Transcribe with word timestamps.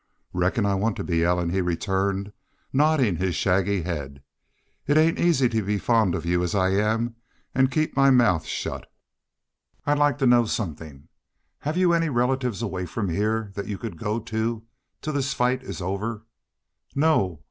"Reckon 0.33 0.65
I 0.65 0.73
want 0.73 0.95
to 0.95 1.03
be, 1.03 1.23
Ellen," 1.23 1.51
he 1.51 1.61
returned, 1.61 2.33
nodding 2.73 3.17
his 3.17 3.35
shaggy 3.35 3.83
head. 3.83 4.23
"It 4.87 4.97
ain't 4.97 5.19
easy 5.19 5.47
to 5.49 5.61
be 5.61 5.77
fond 5.77 6.15
of 6.15 6.25
you 6.25 6.41
as 6.41 6.55
I 6.55 6.69
am 6.71 7.17
an' 7.53 7.67
keep 7.67 7.95
my 7.95 8.09
mouth 8.09 8.43
shet.... 8.43 8.85
I'd 9.85 9.99
like 9.99 10.17
to 10.17 10.25
know 10.25 10.45
somethin'. 10.45 11.07
Hev 11.59 11.77
you 11.77 11.93
any 11.93 12.09
relatives 12.09 12.63
away 12.63 12.87
from 12.87 13.09
hyar 13.09 13.51
thet 13.53 13.67
you 13.67 13.77
could 13.77 13.95
go 13.99 14.19
to 14.21 14.65
till 15.03 15.13
this 15.13 15.35
fight's 15.35 15.81
over?" 15.81 16.25
"No. 16.95 17.39